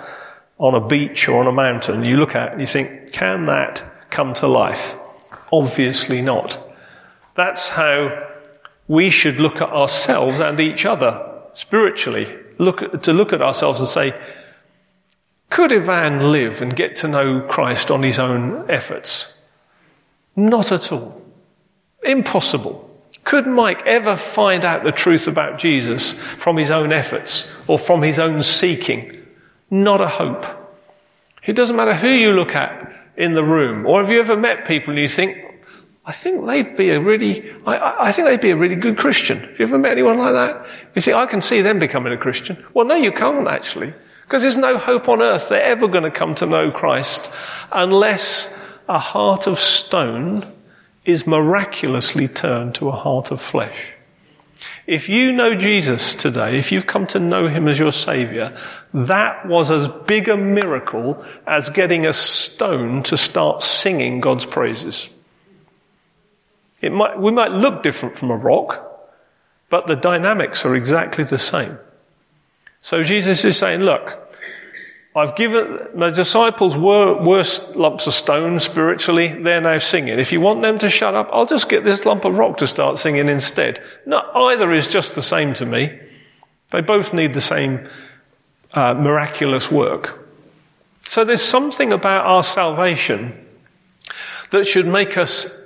[0.57, 2.03] on a beach or on a mountain.
[2.03, 4.97] You look at it and you think, can that come to life?
[5.51, 6.57] Obviously not.
[7.35, 8.27] That's how
[8.87, 12.27] we should look at ourselves and each other spiritually.
[12.57, 14.13] Look to look at ourselves and say,
[15.49, 19.33] could Ivan live and get to know Christ on his own efforts?
[20.35, 21.21] Not at all.
[22.03, 22.89] Impossible.
[23.25, 28.01] Could Mike ever find out the truth about Jesus from his own efforts or from
[28.01, 29.25] his own seeking?
[29.69, 30.45] Not a hope.
[31.43, 34.65] It doesn't matter who you look at in the room, or have you ever met
[34.65, 35.37] people and you think,
[36.05, 39.39] I think they'd be a really, I, I, think they'd be a really good Christian.
[39.39, 40.65] Have you ever met anyone like that?
[40.95, 42.63] You think, I can see them becoming a Christian.
[42.73, 43.93] Well, no, you can't actually.
[44.23, 47.31] Because there's no hope on earth they're ever going to come to know Christ
[47.71, 48.51] unless
[48.87, 50.49] a heart of stone
[51.05, 53.77] is miraculously turned to a heart of flesh.
[54.87, 58.57] If you know Jesus today, if you've come to know him as your savior,
[58.93, 65.09] that was as big a miracle as getting a stone to start singing God's praises.
[66.81, 68.87] It might, we might look different from a rock,
[69.69, 71.77] but the dynamics are exactly the same.
[72.81, 74.17] So Jesus is saying, look,
[75.15, 79.27] I've given, my disciples were worse lumps of stone spiritually.
[79.27, 80.19] They're now singing.
[80.19, 82.67] If you want them to shut up, I'll just get this lump of rock to
[82.67, 83.81] start singing instead.
[84.05, 85.99] No, either is just the same to me.
[86.71, 87.89] They both need the same
[88.73, 90.19] uh, miraculous work.
[91.03, 93.33] So there's something about our salvation
[94.51, 95.59] that should make us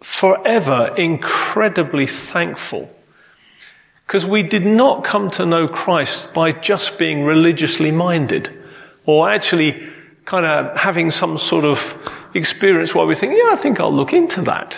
[0.00, 2.94] forever incredibly thankful
[4.06, 8.48] because we did not come to know Christ by just being religiously minded
[9.04, 9.86] or actually
[10.24, 11.96] kind of having some sort of
[12.34, 14.74] experience where we think, yeah, I think I'll look into that.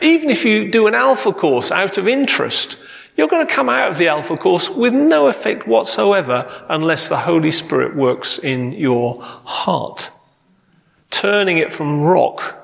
[0.00, 2.76] Even if you do an alpha course out of interest,
[3.18, 7.18] you're going to come out of the alpha course with no effect whatsoever unless the
[7.18, 10.12] Holy Spirit works in your heart,
[11.10, 12.54] turning it from rock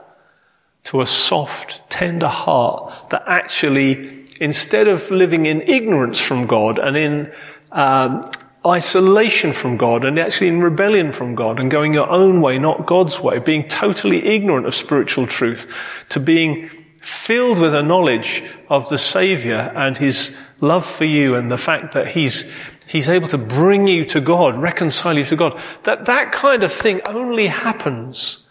[0.84, 6.96] to a soft, tender heart that actually instead of living in ignorance from God and
[6.96, 7.32] in
[7.72, 8.30] um,
[8.64, 12.86] isolation from God and actually in rebellion from God and going your own way, not
[12.86, 15.68] God's way, being totally ignorant of spiritual truth,
[16.10, 16.70] to being
[17.04, 21.94] filled with a knowledge of the Savior and His love for you and the fact
[21.94, 22.50] that He's
[22.86, 25.60] He's able to bring you to God, reconcile you to God.
[25.84, 28.44] That that kind of thing only happens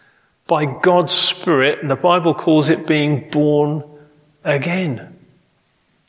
[0.47, 3.83] by God's Spirit, and the Bible calls it being born
[4.43, 5.13] again.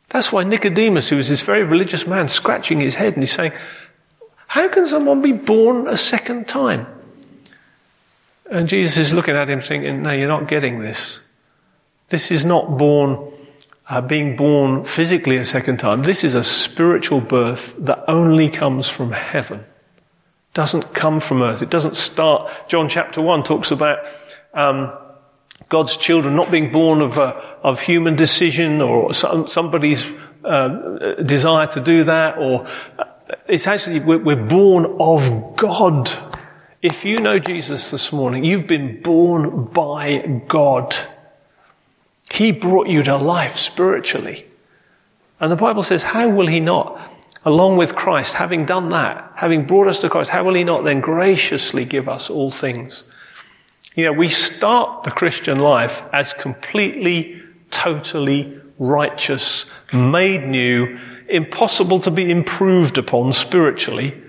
[0.09, 3.53] That's why Nicodemus, who was this very religious man, scratching his head and he's saying,
[4.47, 6.87] How can someone be born a second time?
[8.49, 11.19] And Jesus is looking at him thinking, No, you're not getting this.
[12.09, 13.31] This is not born,
[13.89, 16.03] uh, being born physically a second time.
[16.03, 19.65] This is a spiritual birth that only comes from heaven.
[20.53, 21.61] Doesn't come from earth.
[21.61, 22.51] It doesn't start.
[22.67, 24.05] John chapter 1 talks about
[24.53, 24.93] um,
[25.69, 30.05] God's children not being born of, uh, of human decision or some, somebody's
[30.45, 32.67] uh, desire to do that, or
[32.99, 33.05] uh,
[33.47, 36.11] it's actually, we're, we're born of God.
[36.83, 40.95] If you know Jesus this morning, you've been born by God.
[42.35, 44.45] He brought you to life spiritually.
[45.39, 46.99] And the Bible says, how will He not
[47.45, 50.83] along with Christ, having done that, having brought us to Christ, how will He not
[50.83, 53.07] then graciously give us all things?
[53.95, 62.11] You know, we start the Christian life as completely, totally righteous, made new, impossible to
[62.11, 64.21] be improved upon spiritually.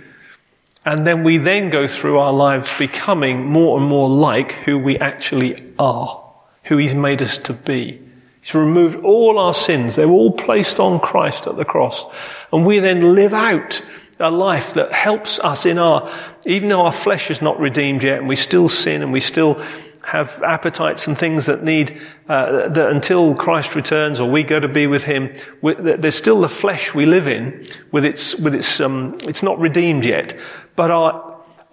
[0.85, 4.99] And then we then go through our lives becoming more and more like who we
[4.99, 6.23] actually are,
[6.66, 8.00] who He's made us to be.
[8.40, 9.96] He's removed all our sins.
[9.96, 12.05] They were all placed on Christ at the cross.
[12.52, 13.83] And we then live out
[14.20, 16.11] a life that helps us in our,
[16.44, 19.62] even though our flesh is not redeemed yet and we still sin and we still
[20.05, 24.68] have appetites and things that need, uh, that until Christ returns or we go to
[24.68, 29.18] be with Him, there's still the flesh we live in with its, with its, um,
[29.22, 30.37] it's not redeemed yet.
[30.76, 31.26] But our,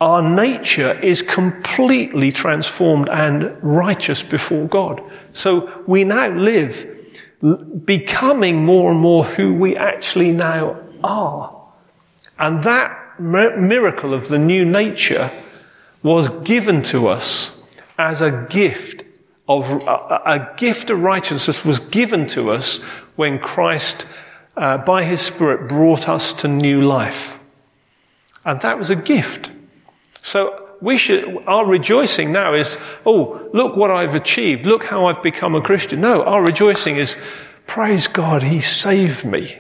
[0.04, 5.02] our nature is completely transformed and righteous before God.
[5.32, 6.86] So we now live
[7.86, 11.56] becoming more and more who we actually now are.
[12.38, 15.32] And that miracle of the new nature
[16.02, 17.58] was given to us
[17.98, 19.06] as a gift
[19.48, 22.82] of a, gift of righteousness was given to us
[23.16, 24.06] when Christ,
[24.58, 27.40] uh, by His Spirit, brought us to new life,
[28.44, 29.50] and that was a gift.
[30.24, 34.66] So we should, our rejoicing now is, oh, look what I've achieved.
[34.66, 36.02] Look how I've become a Christian.
[36.02, 37.16] No, our rejoicing is,
[37.68, 39.58] praise God, He saved me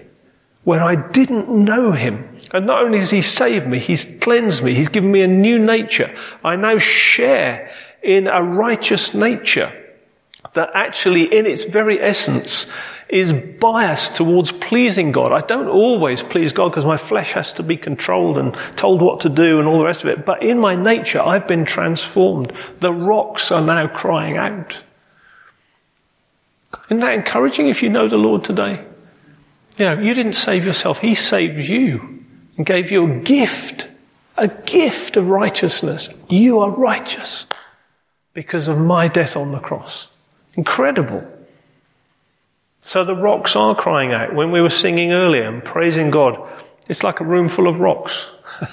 [0.63, 2.39] when I didn't know Him.
[2.53, 4.73] And not only has He saved me, He's cleansed me.
[4.73, 6.13] He's given me a new nature.
[6.43, 7.69] I now share
[8.01, 9.71] in a righteous nature
[10.53, 12.67] that actually, in its very essence,
[13.13, 15.31] is biased towards pleasing God.
[15.31, 19.19] I don't always please God because my flesh has to be controlled and told what
[19.19, 20.25] to do and all the rest of it.
[20.25, 22.53] But in my nature, I've been transformed.
[22.79, 24.75] The rocks are now crying out.
[26.87, 28.83] Isn't that encouraging if you know the Lord today?
[29.77, 30.97] You know, you didn't save yourself.
[30.97, 32.25] He saved you
[32.57, 33.89] and gave you a gift,
[34.37, 36.09] a gift of righteousness.
[36.29, 37.45] You are righteous
[38.33, 40.09] because of my death on the cross.
[40.55, 41.23] Incredible.
[42.83, 44.35] So the rocks are crying out.
[44.35, 46.37] When we were singing earlier and praising God,
[46.87, 48.27] it's like a room full of rocks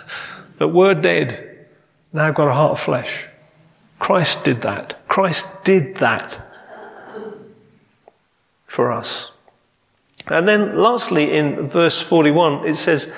[0.56, 1.66] that were dead,
[2.12, 3.24] now got a heart of flesh.
[3.98, 5.06] Christ did that.
[5.08, 6.40] Christ did that
[8.66, 9.32] for us.
[10.26, 13.12] And then lastly, in verse 41, it says,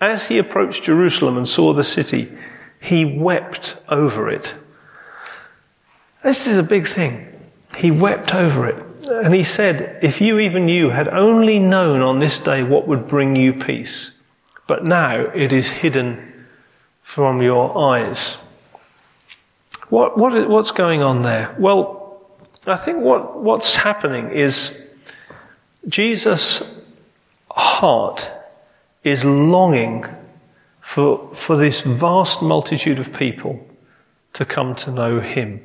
[0.00, 2.32] As he approached Jerusalem and saw the city,
[2.80, 4.54] he wept over it
[6.22, 7.26] this is a big thing.
[7.76, 8.84] He wept over it.
[9.10, 13.08] And he said, If you, even you, had only known on this day what would
[13.08, 14.12] bring you peace,
[14.66, 16.46] but now it is hidden
[17.02, 18.36] from your eyes.
[19.88, 21.54] What, what, what's going on there?
[21.58, 22.22] Well,
[22.66, 24.80] I think what, what's happening is
[25.88, 26.80] Jesus'
[27.50, 28.30] heart
[29.02, 30.04] is longing
[30.80, 33.66] for, for this vast multitude of people
[34.34, 35.60] to come to know him.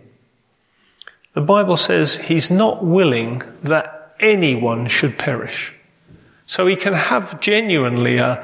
[1.35, 5.73] The Bible says he's not willing that anyone should perish.
[6.47, 8.43] So he can have genuinely a,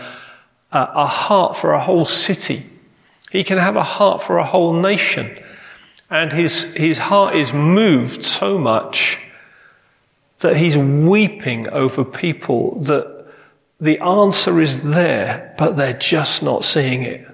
[0.71, 2.65] a, a, heart for a whole city.
[3.31, 5.41] He can have a heart for a whole nation.
[6.09, 9.19] And his, his heart is moved so much
[10.39, 13.25] that he's weeping over people that
[13.79, 17.25] the answer is there, but they're just not seeing it.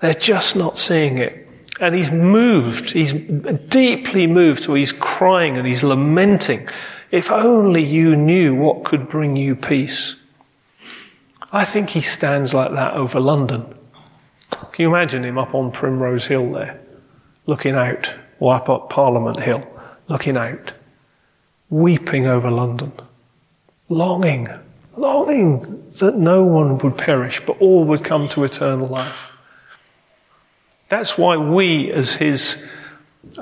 [0.00, 1.47] They're just not seeing it.
[1.80, 6.68] And he's moved, he's deeply moved, so he's crying and he's lamenting.
[7.10, 10.16] If only you knew what could bring you peace.
[11.52, 13.74] I think he stands like that over London.
[14.50, 16.80] Can you imagine him up on Primrose Hill there,
[17.46, 19.64] looking out, or up at Parliament Hill,
[20.08, 20.72] looking out,
[21.70, 22.92] weeping over London,
[23.88, 24.48] longing,
[24.96, 29.37] longing that no one would perish, but all would come to eternal life.
[30.88, 32.66] That's why we, as his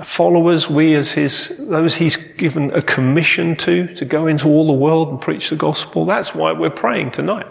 [0.02, 4.72] followers, we as his, those he's given a commission to, to go into all the
[4.72, 7.46] world and preach the gospel, that's why we're praying tonight.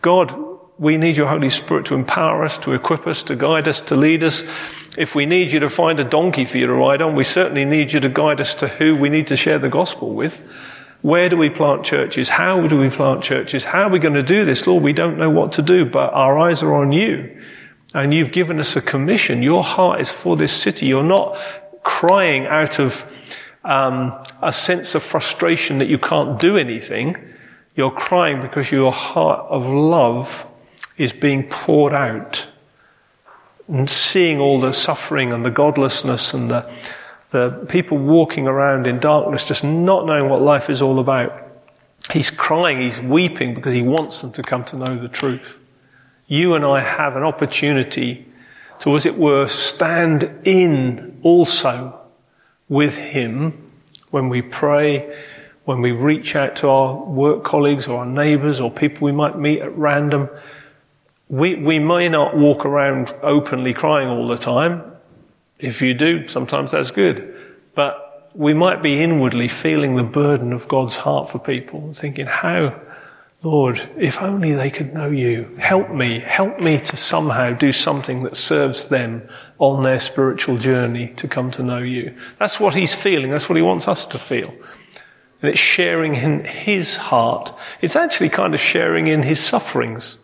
[0.00, 0.34] God,
[0.78, 3.96] we need your Holy Spirit to empower us, to equip us, to guide us, to
[3.96, 4.44] lead us.
[4.96, 7.64] If we need you to find a donkey for you to ride on, we certainly
[7.64, 10.42] need you to guide us to who we need to share the gospel with.
[11.02, 12.28] Where do we plant churches?
[12.28, 13.64] How do we plant churches?
[13.64, 14.66] How are we going to do this?
[14.66, 17.40] Lord, we don't know what to do, but our eyes are on you.
[17.94, 19.42] And you've given us a commission.
[19.42, 20.86] Your heart is for this city.
[20.86, 21.38] You're not
[21.82, 23.10] crying out of
[23.64, 24.12] um,
[24.42, 27.16] a sense of frustration that you can't do anything.
[27.76, 30.46] You're crying because your heart of love
[30.96, 32.46] is being poured out.
[33.68, 36.70] And seeing all the suffering and the godlessness and the,
[37.30, 41.46] the people walking around in darkness, just not knowing what life is all about.
[42.10, 45.58] He's crying, he's weeping because he wants them to come to know the truth.
[46.28, 48.26] You and I have an opportunity
[48.80, 51.98] to, as it were, stand in also
[52.68, 53.70] with Him
[54.10, 55.24] when we pray,
[55.64, 59.38] when we reach out to our work colleagues or our neighbours or people we might
[59.38, 60.28] meet at random.
[61.28, 64.82] We, we may not walk around openly crying all the time.
[65.58, 67.34] If you do, sometimes that's good.
[67.74, 72.26] But we might be inwardly feeling the burden of God's heart for people and thinking,
[72.26, 72.78] how,
[73.42, 75.56] Lord, if only they could know you.
[75.60, 76.18] Help me.
[76.18, 79.28] Help me to somehow do something that serves them
[79.58, 82.16] on their spiritual journey to come to know you.
[82.40, 83.30] That's what he's feeling.
[83.30, 84.52] That's what he wants us to feel.
[85.40, 87.54] And it's sharing in his heart.
[87.80, 90.18] It's actually kind of sharing in his sufferings.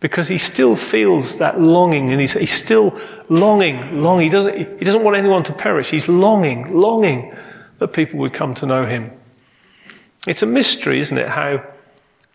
[0.00, 2.98] Because he still feels that longing and he's, he's still
[3.28, 4.26] longing, longing.
[4.26, 5.90] He doesn't, he doesn't want anyone to perish.
[5.90, 7.32] He's longing, longing
[7.78, 9.12] that people would come to know him.
[10.26, 11.28] It's a mystery, isn't it?
[11.28, 11.64] How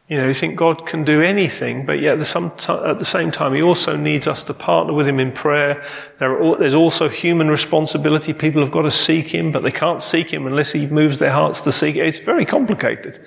[0.10, 3.62] you know, you think God can do anything, but yet at the same time, He
[3.62, 5.84] also needs us to partner with Him in prayer.
[6.20, 8.34] There there's also human responsibility.
[8.34, 11.32] People have got to seek Him, but they can't seek Him unless He moves their
[11.32, 11.95] hearts to seek.
[11.95, 13.20] It's very complicated.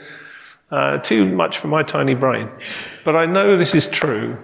[0.70, 2.51] Uh, too much for my tiny brain.
[3.05, 4.37] But I know this is true.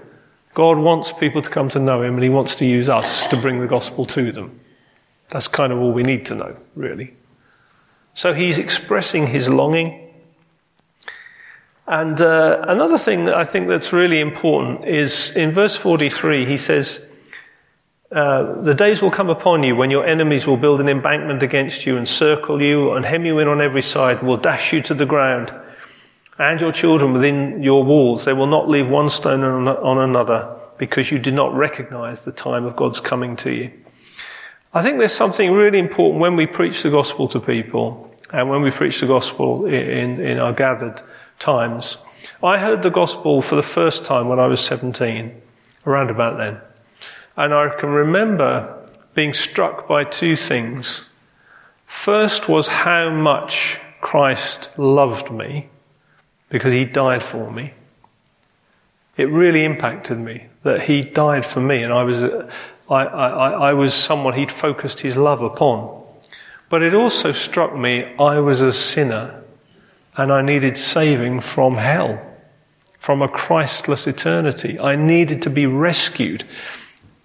[0.55, 3.37] God wants people to come to know Him, and He wants to use us to
[3.37, 4.59] bring the gospel to them.
[5.28, 7.14] That's kind of all we need to know, really.
[8.14, 10.11] So He's expressing His longing.
[11.87, 17.05] And uh, another thing I think that's really important is in verse 43, he says,
[18.12, 21.85] uh, The days will come upon you when your enemies will build an embankment against
[21.85, 24.95] you and circle you and hem you in on every side, will dash you to
[24.95, 25.53] the ground,
[26.39, 28.24] and your children within your walls.
[28.24, 32.33] They will not leave one stone on, on another because you did not recognize the
[32.33, 33.72] time of God's coming to you.
[34.72, 38.62] I think there's something really important when we preach the gospel to people and when
[38.62, 41.03] we preach the gospel in, in our gathered
[41.43, 41.99] times.
[42.43, 45.43] I heard the gospel for the first time when I was 17,
[45.86, 46.59] around about then.
[47.36, 51.09] And I can remember being struck by two things.
[51.86, 55.68] First was how much Christ loved me
[56.49, 57.74] because he died for me.
[59.16, 63.72] It really impacted me that he died for me and I was, I, I, I
[63.72, 66.03] was someone he'd focused his love upon.
[66.70, 69.41] But it also struck me I was a sinner
[70.16, 72.20] and I needed saving from hell,
[72.98, 74.78] from a Christless eternity.
[74.78, 76.44] I needed to be rescued.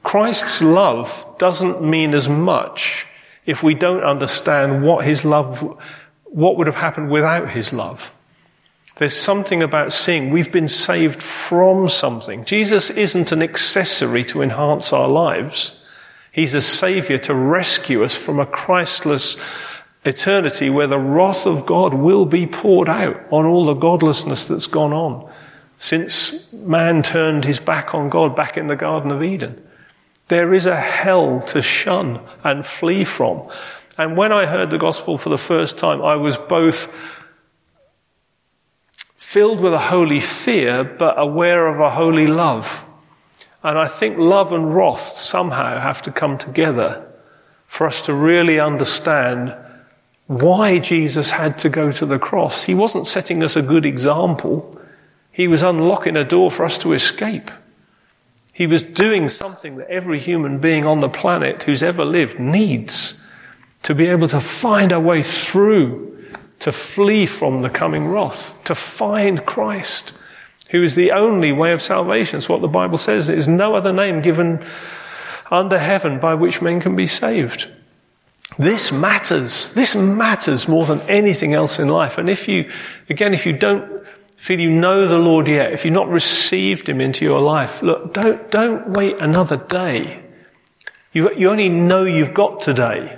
[0.03, 3.05] Christ's love doesn't mean as much
[3.45, 5.77] if we don't understand what his love,
[6.23, 8.11] what would have happened without his love.
[8.97, 12.45] There's something about seeing we've been saved from something.
[12.45, 15.83] Jesus isn't an accessory to enhance our lives.
[16.31, 19.37] He's a savior to rescue us from a Christless
[20.07, 24.67] eternity where the wrath of God will be poured out on all the godlessness that's
[24.67, 25.31] gone on
[25.79, 29.63] since man turned his back on God back in the Garden of Eden.
[30.27, 33.49] There is a hell to shun and flee from.
[33.97, 36.93] And when I heard the gospel for the first time, I was both
[39.15, 42.83] filled with a holy fear, but aware of a holy love.
[43.63, 47.05] And I think love and wrath somehow have to come together
[47.67, 49.55] for us to really understand
[50.27, 52.63] why Jesus had to go to the cross.
[52.63, 54.79] He wasn't setting us a good example.
[55.31, 57.49] He was unlocking a door for us to escape.
[58.51, 63.21] He was doing something that every human being on the planet who's ever lived needs
[63.83, 66.25] to be able to find a way through,
[66.59, 70.13] to flee from the coming wrath, to find Christ,
[70.71, 72.39] who is the only way of salvation.
[72.39, 73.27] It's what the Bible says.
[73.27, 74.65] There is no other name given
[75.51, 77.67] under heaven by which men can be saved.
[78.57, 79.73] This matters.
[79.73, 82.17] This matters more than anything else in life.
[82.17, 82.71] And if you,
[83.09, 84.05] again, if you don't
[84.37, 88.13] feel you know the Lord yet, if you've not received Him into your life, look,
[88.13, 90.23] don't, don't wait another day.
[91.11, 93.17] You, you only know you've got today.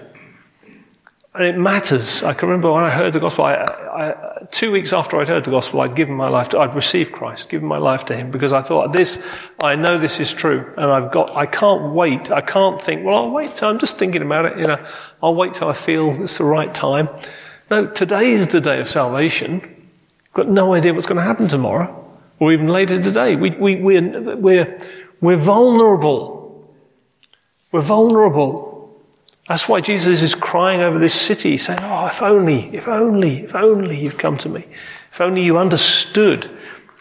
[1.40, 2.22] And it matters.
[2.22, 5.46] I can remember when I heard the gospel, I, I, two weeks after I'd heard
[5.46, 8.30] the gospel, I'd given my life to, I'd received Christ, given my life to Him,
[8.30, 9.24] because I thought, this,
[9.64, 13.16] I know this is true, and I've got, I can't wait, I can't think, well,
[13.16, 14.86] I'll wait till I'm just thinking about it, you know,
[15.24, 17.08] I'll wait till I feel it's the right time.
[17.72, 19.88] No, today is the day of salvation.
[20.34, 23.38] Got no idea what's going to happen tomorrow, or even later today.
[23.38, 24.78] We, we, we're, we're,
[25.22, 26.76] we're vulnerable.
[27.72, 28.69] We're vulnerable.
[29.50, 33.56] That's why Jesus is crying over this city, saying, Oh, if only, if only, if
[33.56, 34.64] only you'd come to me.
[35.12, 36.46] If only you understood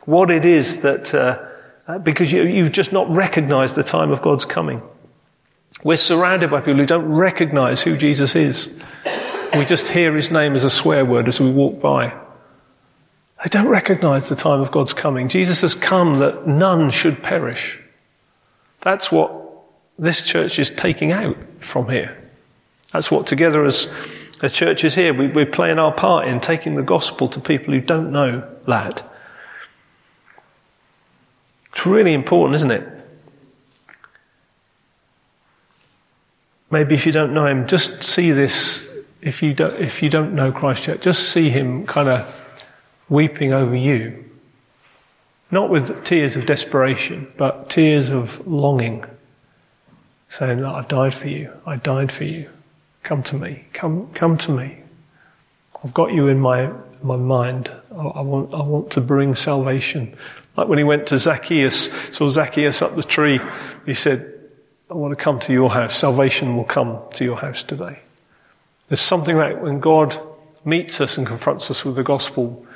[0.07, 1.45] what it is that, uh,
[1.87, 4.81] uh, because you, you've just not recognized the time of God's coming.
[5.85, 8.81] We're surrounded by people who don't recognize who Jesus is.
[9.55, 12.15] We just hear his name as a swear word as we walk by.
[13.45, 15.29] They don't recognize the time of God's coming.
[15.29, 17.79] Jesus has come that none should perish.
[18.81, 19.33] That's what
[19.99, 22.18] this church is taking out from here.
[22.93, 23.93] That's what together as
[24.41, 27.75] the church is here, we, we're playing our part in taking the gospel to people
[27.75, 29.03] who don't know that.
[31.73, 32.89] It's really important, isn't it?
[36.71, 38.87] Maybe if you don't know him, just see this.
[39.21, 42.35] If you don't, if you don't know Christ yet, just see him kind of
[43.09, 44.25] weeping over you.
[45.51, 49.05] Not with tears of desperation, but tears of longing.
[50.29, 51.51] Saying, I died for you.
[51.67, 52.51] I died for you.
[53.09, 53.65] Come to me.
[53.73, 54.77] Come, come to me.
[55.83, 56.71] I've got you in my,
[57.03, 57.73] my mind.
[57.91, 60.15] I, I want, I want to bring salvation.
[60.59, 63.41] Like when he went to Zacchaeus, saw Zacchaeus up the tree,
[63.87, 64.31] he said,
[64.91, 65.97] I want to come to your house.
[65.97, 67.99] Salvation will come to your house today.
[68.91, 70.21] There's something like when God
[70.67, 72.67] meets us and confronts us with the gospel,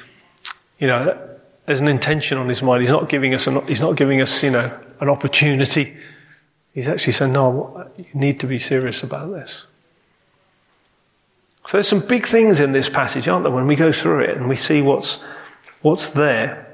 [0.79, 1.29] you know,
[1.67, 2.81] there's an intention on his mind.
[2.81, 5.95] He's not giving us, an, he's not giving us, you know, an opportunity.
[6.73, 9.67] He's actually saying, no, you need to be serious about this.
[11.67, 14.37] So there's some big things in this passage, aren't there, when we go through it
[14.37, 15.23] and we see what's,
[15.83, 16.67] what's there.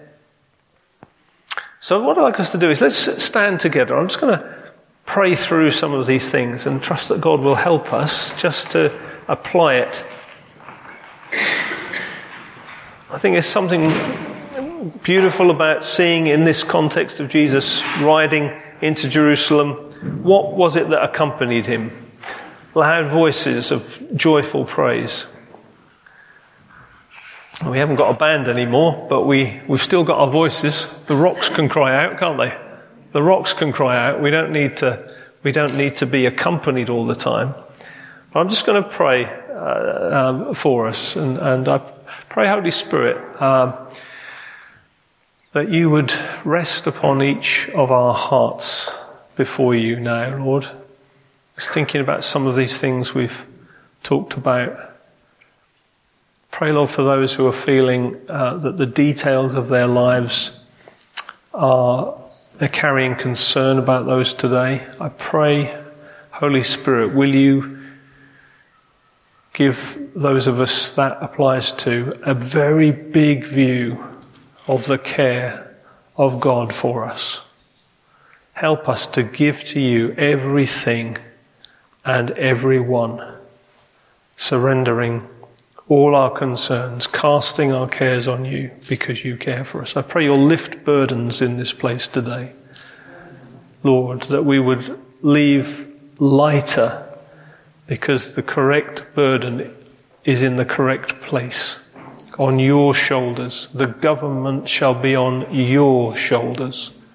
[1.80, 3.97] So what I'd like us to do is let's stand together.
[3.97, 4.59] I'm just going to
[5.07, 8.93] pray through some of these things and trust that God will help us just to
[9.28, 10.05] apply it.
[13.11, 13.91] I think there's something
[15.03, 19.74] beautiful about seeing in this context of Jesus riding into Jerusalem.
[20.22, 22.07] What was it that accompanied him?
[22.79, 23.83] Loud voices of
[24.14, 25.26] joyful praise.
[27.66, 30.87] We haven't got a band anymore, but we, we've still got our voices.
[31.09, 32.57] The rocks can cry out, can't they?
[33.11, 34.22] The rocks can cry out.
[34.22, 35.12] We don't need to,
[35.43, 37.53] we don't need to be accompanied all the time.
[38.33, 41.79] But I'm just going to pray uh, um, for us, and, and, I
[42.29, 43.91] pray, Holy Spirit, uh,
[45.53, 46.12] that you would
[46.45, 48.89] rest upon each of our hearts
[49.35, 50.68] before you now, Lord.
[51.59, 53.44] Just thinking about some of these things we've
[54.04, 54.94] talked about.
[56.52, 60.61] Pray, Lord, for those who are feeling uh, that the details of their lives
[61.52, 62.16] are
[62.59, 64.86] they're carrying concern about those today.
[65.00, 65.76] I pray,
[66.30, 67.80] Holy Spirit, will you
[69.52, 73.98] give those of us that applies to a very big view
[74.68, 75.76] of the care
[76.16, 77.40] of God for us.
[78.52, 81.18] Help us to give to you everything
[82.09, 83.22] and everyone,
[84.38, 85.28] surrendering
[85.88, 89.94] all our concerns, casting our cares on you because you care for us.
[89.94, 92.50] I pray you'll lift burdens in this place today.
[93.82, 95.86] Lord, that we would leave
[96.18, 97.06] lighter
[97.86, 99.74] because the correct burden
[100.24, 101.78] is in the correct place.
[102.38, 103.68] On your shoulders.
[103.74, 107.11] The government shall be on your shoulders.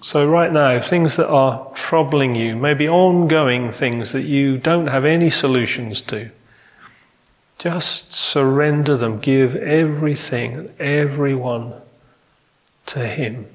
[0.00, 5.04] So, right now, things that are troubling you, maybe ongoing things that you don't have
[5.04, 6.30] any solutions to,
[7.58, 9.18] just surrender them.
[9.18, 11.72] Give everything, everyone
[12.86, 13.48] to Him.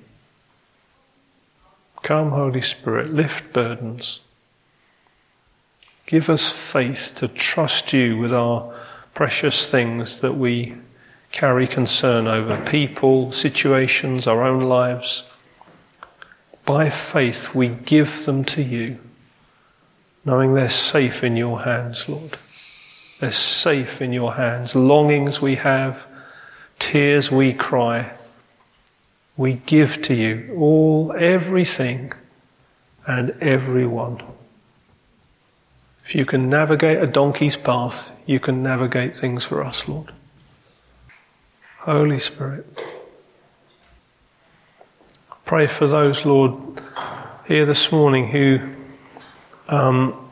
[2.02, 4.20] Come, Holy Spirit, lift burdens.
[6.06, 8.78] Give us faith to trust you with our
[9.14, 10.76] precious things that we
[11.32, 15.24] carry concern over people, situations, our own lives.
[16.66, 19.00] By faith, we give them to you,
[20.24, 22.38] knowing they're safe in your hands, Lord.
[23.20, 24.76] They're safe in your hands.
[24.76, 26.02] Longings we have,
[26.80, 28.12] tears we cry.
[29.36, 32.14] We give to you all, everything,
[33.06, 34.22] and everyone.
[36.06, 40.12] If you can navigate a donkey's path, you can navigate things for us, Lord.
[41.80, 42.66] Holy Spirit.
[45.46, 46.54] Pray for those, Lord,
[47.48, 48.62] here this morning who
[49.68, 50.32] um,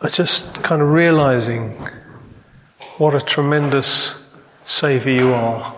[0.00, 1.72] are just kind of realizing
[2.96, 4.14] what a tremendous
[4.64, 5.76] Saviour you are.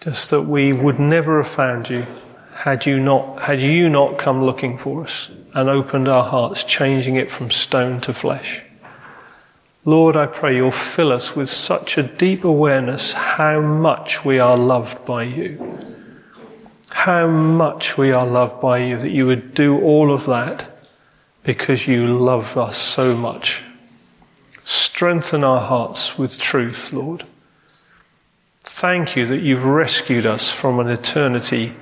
[0.00, 2.04] Just that we would never have found you
[2.52, 7.14] had you not, had you not come looking for us and opened our hearts, changing
[7.14, 8.60] it from stone to flesh.
[9.84, 14.56] Lord, I pray you'll fill us with such a deep awareness how much we are
[14.56, 15.78] loved by you
[16.90, 20.86] how much we are loved by you, that you would do all of that
[21.42, 23.62] because you love us so much.
[24.64, 27.24] Strengthen our hearts with truth, Lord.
[28.62, 31.74] Thank you that you've rescued us from an eternity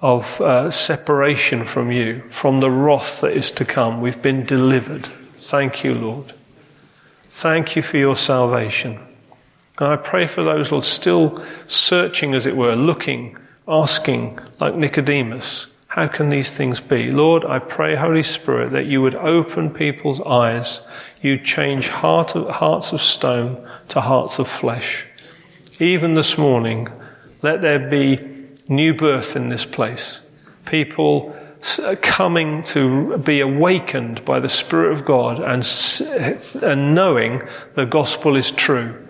[0.00, 4.00] of uh, separation from you, from the wrath that is to come.
[4.00, 5.04] We've been delivered.
[5.04, 6.34] Thank you, Lord.
[7.30, 8.98] Thank you for your salvation.
[9.78, 13.36] And I pray for those, Lord, still searching, as it were, looking,
[13.68, 17.10] asking, like Nicodemus, how can these things be?
[17.10, 20.80] Lord, I pray, Holy Spirit, that you would open people's eyes.
[21.22, 25.06] You'd change heart of, hearts of stone to hearts of flesh.
[25.80, 26.88] Even this morning,
[27.42, 28.18] let there be
[28.68, 30.20] new birth in this place.
[30.66, 31.34] People
[32.02, 35.66] coming to be awakened by the Spirit of God and,
[36.62, 37.42] and knowing
[37.74, 39.07] the gospel is true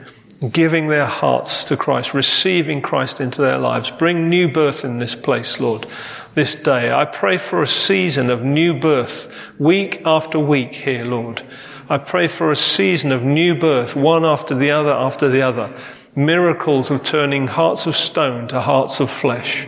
[0.53, 3.91] giving their hearts to Christ, receiving Christ into their lives.
[3.91, 5.86] Bring new birth in this place, Lord,
[6.34, 6.93] this day.
[6.93, 11.43] I pray for a season of new birth, week after week here, Lord.
[11.91, 15.72] I pray for a season of new birth, one after the other after the other.
[16.14, 19.66] Miracles of turning hearts of stone to hearts of flesh.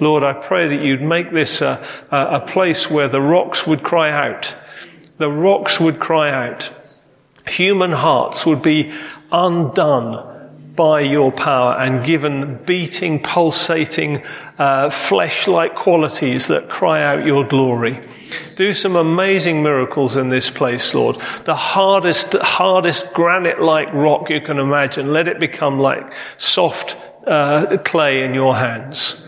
[0.00, 3.82] Lord, I pray that you'd make this a, a, a place where the rocks would
[3.82, 4.54] cry out.
[5.18, 6.70] The rocks would cry out.
[7.46, 8.92] Human hearts would be
[9.32, 10.28] undone
[10.76, 14.22] by your power and given beating, pulsating,
[14.58, 18.00] uh, flesh like qualities that cry out your glory.
[18.56, 21.16] Do some amazing miracles in this place, Lord.
[21.44, 27.76] The hardest, hardest granite like rock you can imagine, let it become like soft uh,
[27.84, 29.26] clay in your hands.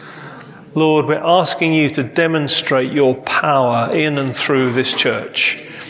[0.74, 5.84] Lord, we're asking you to demonstrate your power in and through this church.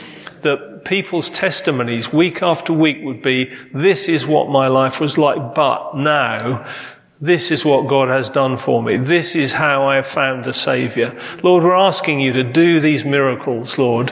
[0.84, 5.96] People's testimonies week after week would be, this is what my life was like, but
[5.96, 6.66] now,
[7.20, 8.98] this is what God has done for me.
[8.98, 11.18] This is how I have found the Savior.
[11.42, 14.10] Lord, we're asking you to do these miracles, Lord.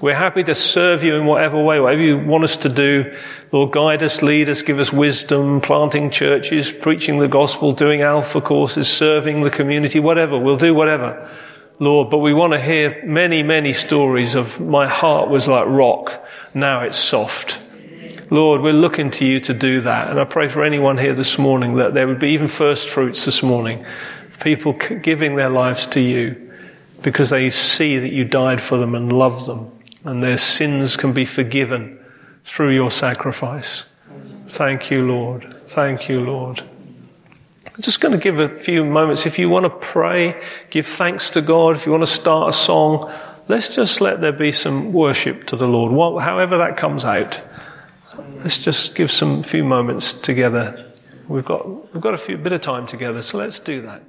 [0.00, 3.16] We're happy to serve you in whatever way, whatever you want us to do.
[3.50, 8.40] Lord, guide us, lead us, give us wisdom, planting churches, preaching the gospel, doing alpha
[8.40, 10.38] courses, serving the community, whatever.
[10.38, 11.28] We'll do whatever.
[11.78, 16.24] Lord, but we want to hear many, many stories of my heart was like rock.
[16.54, 17.60] Now it's soft.
[18.30, 20.10] Lord, we're looking to you to do that.
[20.10, 23.24] And I pray for anyone here this morning that there would be even first fruits
[23.24, 23.84] this morning.
[24.40, 26.52] People giving their lives to you
[27.02, 29.72] because they see that you died for them and love them
[30.04, 31.98] and their sins can be forgiven
[32.44, 33.84] through your sacrifice.
[34.48, 35.52] Thank you, Lord.
[35.68, 36.62] Thank you, Lord.
[37.78, 39.24] I'm just going to give a few moments.
[39.24, 42.52] If you want to pray, give thanks to God, if you want to start a
[42.52, 43.08] song,
[43.46, 47.40] let's just let there be some worship to the Lord, however that comes out.
[48.42, 50.92] Let's just give some few moments together.
[51.28, 54.02] We've got, we've got a few bit of time together, so let's do that.